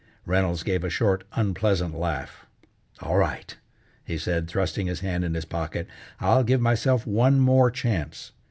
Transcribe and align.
Reynolds 0.25 0.63
gave 0.63 0.83
a 0.83 0.89
short, 0.89 1.25
unpleasant 1.33 1.93
laugh. 1.93 2.47
"All 3.01 3.17
right," 3.17 3.55
he 4.03 4.17
said, 4.17 4.47
thrusting 4.47 4.87
his 4.87 5.01
hand 5.01 5.23
in 5.23 5.35
his 5.35 5.45
pocket. 5.45 5.87
"I'll 6.19 6.43
give 6.43 6.59
myself 6.59 7.05
one 7.05 7.39
more 7.39 7.69
chance. 7.69 8.31